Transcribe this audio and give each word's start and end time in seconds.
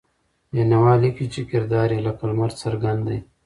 بېنوا 0.51 0.93
لیکي 1.01 1.25
چې 1.33 1.41
کردار 1.51 1.89
یې 1.95 1.99
لکه 2.07 2.23
لمر 2.29 2.51
څرګند 2.61 3.01
دی. 3.07 3.19